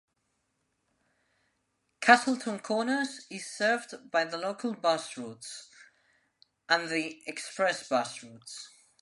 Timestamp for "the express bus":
6.89-8.23